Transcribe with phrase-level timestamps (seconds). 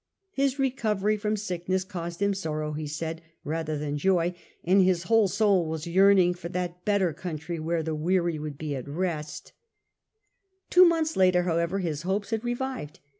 [0.31, 5.27] His recovery from sickness caused him sorrow, he said, rather than joy, and his whole
[5.27, 9.51] soul was yearning for that better country where the weary would be at rest.
[9.51, 12.99] Digitized by VjOOQIC HiLDEBRAND POPB 99 Two months later, however, his hopes had revived.